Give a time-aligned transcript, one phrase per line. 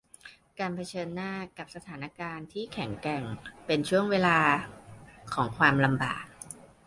[0.59, 3.23] การเผชิญหน้ากับสถานการณ์ที่แข็งแกร่ง
[3.65, 4.39] เป็นช่วงเวลา
[5.33, 6.25] ของความลำบาก